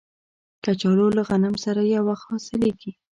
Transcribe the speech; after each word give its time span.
کچالو 0.63 1.07
له 1.17 1.21
غنم 1.29 1.55
سره 1.63 1.81
یو 1.93 2.03
وخت 2.09 2.23
حاصلیږي 2.31 2.91